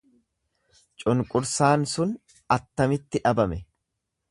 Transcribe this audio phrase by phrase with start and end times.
[1.03, 2.17] Cunqursaan sun
[2.59, 3.63] attamitti dhabame?